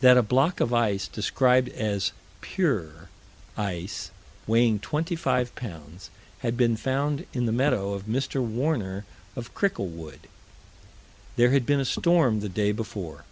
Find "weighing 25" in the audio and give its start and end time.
4.44-5.54